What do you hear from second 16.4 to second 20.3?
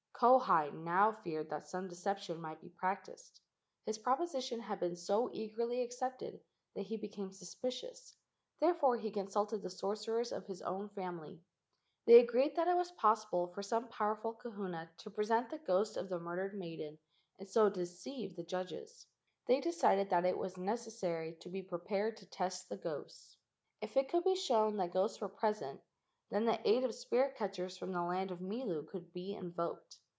maiden and so deceive the judges. They decided that